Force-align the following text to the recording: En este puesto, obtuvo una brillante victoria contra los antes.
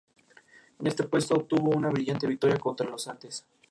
En 0.79 0.87
este 0.87 1.03
puesto, 1.03 1.35
obtuvo 1.35 1.69
una 1.77 1.91
brillante 1.91 2.25
victoria 2.25 2.57
contra 2.57 2.89
los 2.89 3.07
antes. 3.07 3.45